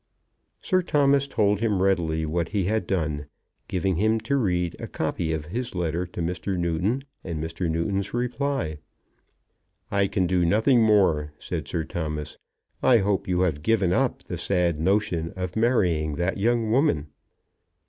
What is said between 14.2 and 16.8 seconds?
the sad notion of marrying that young